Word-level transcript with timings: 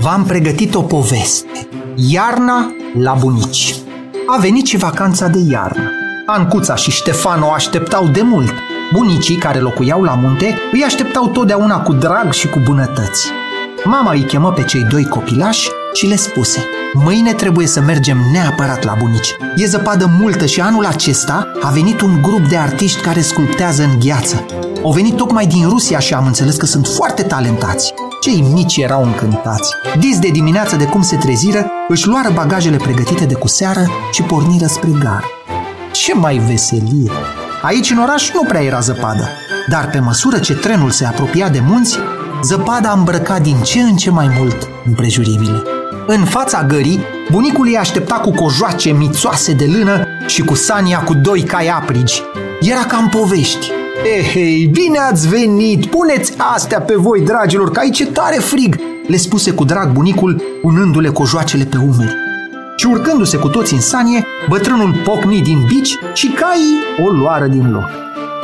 v-am 0.00 0.24
pregătit 0.24 0.74
o 0.74 0.82
poveste. 0.82 1.68
Iarna 1.94 2.72
la 2.98 3.12
bunici. 3.12 3.74
A 4.26 4.38
venit 4.40 4.66
și 4.66 4.76
vacanța 4.76 5.26
de 5.26 5.38
iarnă. 5.50 5.90
Ancuța 6.26 6.74
și 6.74 6.90
Ștefan 6.90 7.42
o 7.42 7.50
așteptau 7.50 8.06
de 8.06 8.22
mult. 8.22 8.52
Bunicii 8.92 9.36
care 9.36 9.58
locuiau 9.58 10.02
la 10.02 10.14
munte 10.14 10.58
îi 10.72 10.82
așteptau 10.84 11.28
totdeauna 11.28 11.82
cu 11.82 11.92
drag 11.92 12.32
și 12.32 12.48
cu 12.48 12.58
bunătăți. 12.64 13.28
Mama 13.84 14.12
îi 14.12 14.24
chemă 14.24 14.52
pe 14.52 14.62
cei 14.62 14.86
doi 14.90 15.04
copilași 15.04 15.68
și 15.92 16.06
le 16.06 16.16
spuse 16.16 16.64
Mâine 16.92 17.32
trebuie 17.32 17.66
să 17.66 17.80
mergem 17.80 18.18
neapărat 18.32 18.84
la 18.84 18.94
bunici. 18.98 19.36
E 19.56 19.66
zăpadă 19.66 20.10
multă 20.20 20.46
și 20.46 20.60
anul 20.60 20.86
acesta 20.86 21.52
a 21.62 21.68
venit 21.68 22.00
un 22.00 22.22
grup 22.22 22.48
de 22.48 22.56
artiști 22.56 23.00
care 23.00 23.20
sculptează 23.20 23.82
în 23.82 23.98
gheață. 23.98 24.44
Au 24.82 24.92
venit 24.92 25.16
tocmai 25.16 25.46
din 25.46 25.68
Rusia 25.68 25.98
și 25.98 26.14
am 26.14 26.26
înțeles 26.26 26.56
că 26.56 26.66
sunt 26.66 26.86
foarte 26.86 27.22
talentați. 27.22 27.94
Cei 28.20 28.44
mici 28.52 28.76
erau 28.76 29.02
încântați. 29.02 29.74
Dis 29.98 30.18
de 30.18 30.28
dimineață 30.28 30.76
de 30.76 30.84
cum 30.84 31.02
se 31.02 31.16
treziră, 31.16 31.66
își 31.88 32.06
luară 32.06 32.30
bagajele 32.34 32.76
pregătite 32.76 33.24
de 33.24 33.34
cu 33.34 33.48
seară 33.48 33.86
și 34.12 34.22
porniră 34.22 34.66
spre 34.66 34.88
gar. 35.02 35.24
Ce 35.92 36.14
mai 36.14 36.36
veselie! 36.36 37.10
Aici 37.62 37.90
în 37.90 37.98
oraș 37.98 38.32
nu 38.32 38.44
prea 38.44 38.62
era 38.62 38.80
zăpadă, 38.80 39.28
dar 39.68 39.88
pe 39.90 39.98
măsură 39.98 40.38
ce 40.38 40.54
trenul 40.54 40.90
se 40.90 41.06
apropia 41.06 41.48
de 41.48 41.60
munți, 41.66 41.98
zăpada 42.42 42.90
îmbrăca 42.90 43.38
din 43.38 43.60
ce 43.62 43.80
în 43.80 43.96
ce 43.96 44.10
mai 44.10 44.30
mult 44.38 44.68
împrejurimile. 44.86 45.62
În 46.06 46.24
fața 46.24 46.64
gării, 46.64 47.00
bunicul 47.30 47.66
îi 47.66 47.76
aștepta 47.76 48.14
cu 48.14 48.30
cojoace 48.30 48.90
mițoase 48.90 49.52
de 49.52 49.64
lână 49.64 50.06
și 50.26 50.42
cu 50.42 50.54
sania 50.54 50.98
cu 50.98 51.14
doi 51.14 51.42
cai 51.42 51.68
aprigi. 51.68 52.22
Era 52.60 52.84
ca 52.84 52.96
în 52.96 53.08
povești. 53.08 53.77
Ehei, 54.04 54.66
bine 54.66 54.98
ați 54.98 55.28
venit! 55.28 55.86
Puneți 55.86 56.32
astea 56.54 56.80
pe 56.80 56.94
voi, 56.94 57.20
dragilor, 57.20 57.70
că 57.70 57.78
aici 57.80 58.00
e 58.00 58.04
tare 58.04 58.36
frig!" 58.36 58.76
le 59.06 59.16
spuse 59.16 59.50
cu 59.50 59.64
drag 59.64 59.92
bunicul, 59.92 60.42
unându-le 60.62 61.08
cojoacele 61.08 61.64
pe 61.64 61.76
umeri. 61.76 62.16
Și 62.76 62.86
urcându-se 62.86 63.36
cu 63.36 63.48
toți 63.48 63.74
în 63.74 63.80
sanie, 63.80 64.24
bătrânul 64.48 65.00
pocni 65.04 65.42
din 65.42 65.64
bici 65.66 65.98
și 66.12 66.28
caii 66.28 67.06
o 67.06 67.10
luară 67.10 67.46
din 67.46 67.70
loc. 67.70 67.88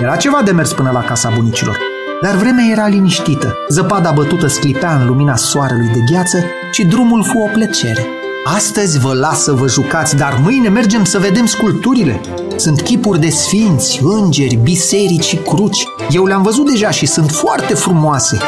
Era 0.00 0.16
ceva 0.16 0.42
de 0.44 0.50
mers 0.50 0.72
până 0.72 0.90
la 0.92 1.02
casa 1.02 1.32
bunicilor, 1.34 1.78
dar 2.22 2.34
vremea 2.34 2.64
era 2.70 2.86
liniștită, 2.86 3.56
zăpada 3.68 4.10
bătută 4.10 4.46
sclipea 4.46 4.94
în 5.00 5.06
lumina 5.06 5.36
soarelui 5.36 5.90
de 5.92 6.00
gheață 6.12 6.44
și 6.72 6.84
drumul 6.84 7.24
fu 7.24 7.38
o 7.38 7.48
plăcere. 7.52 8.06
Astăzi 8.54 8.98
vă 8.98 9.14
las 9.14 9.42
să 9.42 9.52
vă 9.52 9.68
jucați, 9.68 10.16
dar 10.16 10.40
mâine 10.42 10.68
mergem 10.68 11.04
să 11.04 11.18
vedem 11.18 11.46
sculpturile. 11.46 12.20
Sunt 12.56 12.80
chipuri 12.80 13.20
de 13.20 13.28
sfinți, 13.28 14.00
îngeri, 14.02 14.58
biserici 14.62 15.24
și 15.24 15.36
cruci. 15.36 15.86
Eu 16.10 16.24
le-am 16.24 16.42
văzut 16.42 16.70
deja 16.70 16.90
și 16.90 17.06
sunt 17.06 17.30
foarte 17.30 17.74
frumoase. 17.74 18.38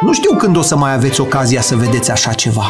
Nu 0.00 0.12
știu 0.12 0.36
când 0.36 0.56
o 0.56 0.62
să 0.62 0.76
mai 0.76 0.94
aveți 0.94 1.20
ocazia 1.20 1.60
să 1.60 1.76
vedeți 1.76 2.10
așa 2.10 2.32
ceva. 2.32 2.64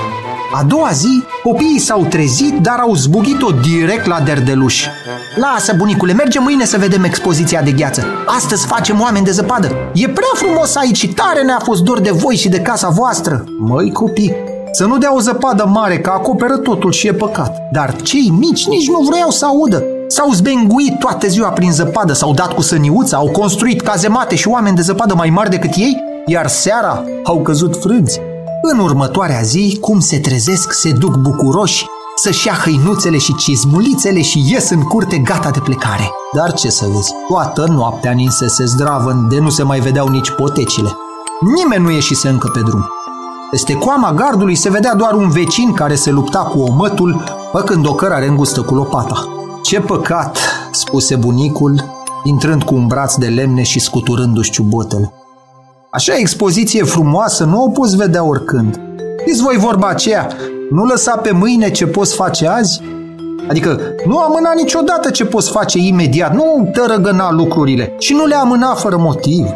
A 0.53 0.63
doua 0.63 0.91
zi, 0.93 1.23
copiii 1.43 1.79
s-au 1.79 2.05
trezit, 2.05 2.59
dar 2.59 2.79
au 2.79 2.95
zbugit-o 2.95 3.51
direct 3.51 4.07
la 4.07 4.21
derdeluș. 4.21 4.85
Lasă, 5.37 5.75
bunicule, 5.77 6.13
mergem 6.13 6.43
mâine 6.43 6.65
să 6.65 6.79
vedem 6.79 7.05
expoziția 7.05 7.63
de 7.63 7.73
gheață. 7.73 8.05
Astăzi 8.27 8.67
facem 8.67 9.01
oameni 9.01 9.25
de 9.25 9.31
zăpadă. 9.31 9.71
E 9.95 10.09
prea 10.09 10.33
frumos 10.35 10.77
aici 10.77 10.97
și 10.97 11.09
tare 11.09 11.43
ne-a 11.43 11.61
fost 11.63 11.83
dor 11.83 12.01
de 12.01 12.11
voi 12.11 12.37
și 12.37 12.49
de 12.49 12.61
casa 12.61 12.89
voastră. 12.89 13.45
Măi, 13.59 13.93
copii, 13.93 14.35
să 14.73 14.87
nu 14.87 14.99
dea 14.99 15.15
o 15.15 15.21
zăpadă 15.21 15.65
mare, 15.73 15.99
că 15.99 16.11
acoperă 16.11 16.57
totul 16.57 16.93
și 16.93 17.07
e 17.07 17.13
păcat. 17.13 17.57
Dar 17.73 17.97
cei 18.03 18.33
mici 18.39 18.67
nici 18.67 18.89
nu 18.89 19.01
vreau 19.11 19.31
să 19.31 19.47
audă. 19.47 19.85
S-au 20.09 20.31
zbenguit 20.31 20.99
toată 20.99 21.27
ziua 21.27 21.49
prin 21.49 21.73
zăpadă, 21.73 22.13
s-au 22.13 22.33
dat 22.33 22.53
cu 22.53 22.61
săniuța, 22.61 23.17
au 23.17 23.31
construit 23.31 23.81
cazemate 23.81 24.35
și 24.35 24.49
oameni 24.49 24.77
de 24.77 24.83
zăpadă 24.83 25.15
mai 25.15 25.31
mari 25.31 25.51
decât 25.51 25.75
ei, 25.75 25.97
iar 26.27 26.47
seara 26.47 27.05
au 27.25 27.43
căzut 27.43 27.77
frânți. 27.77 28.21
În 28.63 28.79
următoarea 28.79 29.41
zi, 29.43 29.79
cum 29.81 30.01
se 30.01 30.19
trezesc, 30.19 30.73
se 30.73 30.91
duc 30.91 31.17
bucuroși 31.17 31.87
să-și 32.17 32.47
ia 32.47 32.53
hăinuțele 32.53 33.19
și 33.19 33.35
cizmulițele 33.35 34.23
și 34.23 34.45
ies 34.51 34.71
în 34.71 34.83
curte 34.83 35.19
gata 35.19 35.51
de 35.51 35.59
plecare. 35.59 36.11
Dar 36.33 36.53
ce 36.53 36.71
să 36.71 36.87
vezi, 36.95 37.13
toată 37.29 37.67
noaptea 37.71 38.13
ninsese 38.13 38.65
zdravă, 38.65 39.27
de 39.29 39.39
nu 39.39 39.51
se 39.51 39.63
mai 39.63 39.81
vedeau 39.81 40.09
nici 40.09 40.31
potecile. 40.31 40.97
Nimeni 41.55 41.83
nu 41.83 41.91
ieșise 41.91 42.29
încă 42.29 42.49
pe 42.49 42.61
drum. 42.61 43.02
Peste 43.53 43.75
coama 43.75 44.13
gardului 44.13 44.55
se 44.55 44.71
vedea 44.71 44.95
doar 44.95 45.13
un 45.13 45.29
vecin 45.29 45.73
care 45.73 45.95
se 45.95 46.11
lupta 46.11 46.39
cu 46.39 46.59
omătul, 46.59 47.25
păcând 47.53 47.87
o 47.87 47.95
cărare 47.95 48.27
îngustă 48.27 48.61
cu 48.61 48.75
lopata. 48.75 49.29
Ce 49.63 49.81
păcat, 49.81 50.39
spuse 50.71 51.17
bunicul, 51.17 51.85
intrând 52.25 52.63
cu 52.63 52.75
un 52.75 52.87
braț 52.87 53.15
de 53.15 53.27
lemne 53.27 53.63
și 53.63 53.81
scuturându-și 53.81 54.51
ciubotele. 54.51 55.13
Așa 55.91 56.15
expoziție 56.17 56.85
frumoasă 56.85 57.45
nu 57.45 57.63
o 57.63 57.69
poți 57.69 57.97
vedea 57.97 58.25
oricând. 58.25 58.81
Știți 59.21 59.43
voi 59.43 59.57
vorba 59.57 59.87
aceea, 59.87 60.29
nu 60.71 60.85
lăsa 60.85 61.17
pe 61.17 61.31
mâine 61.31 61.71
ce 61.71 61.87
poți 61.87 62.15
face 62.15 62.49
azi? 62.49 62.81
Adică 63.49 63.81
nu 64.07 64.19
amâna 64.19 64.53
niciodată 64.57 65.11
ce 65.11 65.25
poți 65.25 65.51
face 65.51 65.79
imediat, 65.79 66.35
nu 66.35 66.71
tărăgăna 66.73 67.33
lucrurile 67.33 67.95
și 67.99 68.13
nu 68.13 68.27
le 68.27 68.35
amâna 68.35 68.75
fără 68.75 68.97
motiv. 68.97 69.47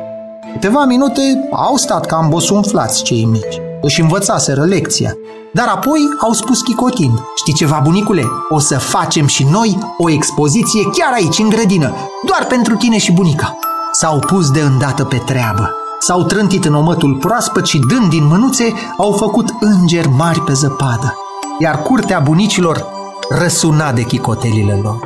Câteva 0.53 0.85
minute 0.85 1.49
au 1.53 1.77
stat 1.77 2.07
cam 2.07 2.29
bosunflați 2.29 3.03
cei 3.03 3.25
mici. 3.25 3.61
Își 3.87 4.01
învățaseră 4.01 4.65
lecția. 4.65 5.17
Dar 5.53 5.69
apoi 5.69 6.01
au 6.21 6.33
spus 6.33 6.61
chicotind, 6.61 7.19
știi 7.35 7.55
ceva, 7.55 7.81
bunicule? 7.83 8.25
O 8.49 8.59
să 8.59 8.79
facem 8.79 9.27
și 9.27 9.47
noi 9.51 9.79
o 9.99 10.11
expoziție 10.11 10.83
chiar 10.83 11.13
aici, 11.13 11.39
în 11.39 11.49
grădină, 11.49 11.95
doar 12.27 12.47
pentru 12.49 12.75
tine 12.75 12.99
și 12.99 13.13
bunica. 13.13 13.59
S-au 13.93 14.19
pus 14.19 14.51
de 14.51 14.61
îndată 14.61 15.05
pe 15.05 15.17
treabă. 15.17 15.71
S-au 15.99 16.23
trântit 16.23 16.65
în 16.65 16.75
omătul 16.75 17.15
proaspăt 17.15 17.67
și 17.67 17.79
dând 17.79 18.09
din 18.09 18.27
mânuțe 18.27 18.73
au 18.99 19.13
făcut 19.13 19.49
îngeri 19.61 20.09
mari 20.09 20.41
pe 20.41 20.53
zăpadă. 20.53 21.15
Iar 21.59 21.83
curtea 21.83 22.19
bunicilor 22.19 22.87
răsuna 23.29 23.93
de 23.93 24.03
chicotelile 24.03 24.81
lor. 24.83 25.06